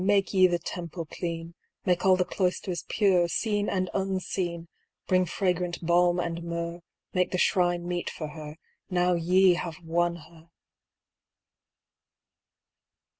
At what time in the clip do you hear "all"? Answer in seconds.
2.07-2.15